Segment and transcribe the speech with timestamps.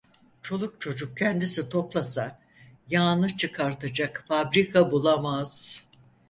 [0.41, 2.39] Çoluk çocuk kendisi toplasa,
[2.89, 5.83] yağını çıkartacak fabrika bulamaz.